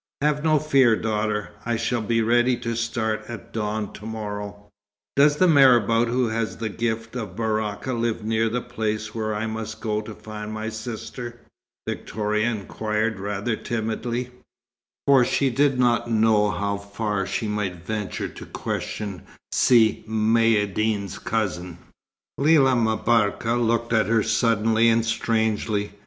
[0.21, 1.51] Have no fear, daughter.
[1.63, 4.67] I shall be ready to start at dawn to morrow."
[5.15, 9.45] "Does the marabout who has the gift of Baraka live near the place where I
[9.45, 11.39] must go to find my sister?"
[11.87, 14.31] Victoria inquired, rather timidly;
[15.05, 19.21] for she did not know how far she might venture to question
[19.51, 21.77] Si Maïeddine's cousin.
[22.39, 25.91] Lella M'Barka looked at her suddenly and strangely.